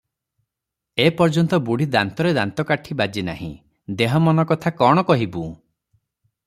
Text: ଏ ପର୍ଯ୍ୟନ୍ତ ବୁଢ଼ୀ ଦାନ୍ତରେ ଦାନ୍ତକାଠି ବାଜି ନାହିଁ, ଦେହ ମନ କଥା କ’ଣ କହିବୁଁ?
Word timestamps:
ଏ 1.03 1.05
ପର୍ଯ୍ୟନ୍ତ 1.19 1.59
ବୁଢ଼ୀ 1.67 1.87
ଦାନ୍ତରେ 1.97 2.31
ଦାନ୍ତକାଠି 2.39 2.97
ବାଜି 3.03 3.25
ନାହିଁ, 3.29 3.51
ଦେହ 4.01 4.19
ମନ 4.29 4.49
କଥା 4.53 4.77
କ’ଣ 4.81 5.09
କହିବୁଁ? 5.13 5.49